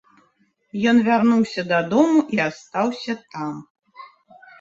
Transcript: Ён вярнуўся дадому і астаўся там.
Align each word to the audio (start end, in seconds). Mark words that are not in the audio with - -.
Ён 0.91 1.01
вярнуўся 1.07 1.61
дадому 1.71 2.19
і 2.37 2.41
астаўся 2.47 3.13
там. 3.37 3.53